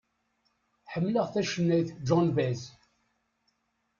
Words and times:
Ḥemleɣ 0.93 1.25
tacennayt 1.33 1.89
Joan 2.07 2.27
Baez. 2.35 2.63